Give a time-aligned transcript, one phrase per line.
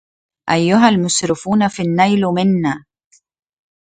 [0.49, 2.85] أيها المسرفون في النيل منا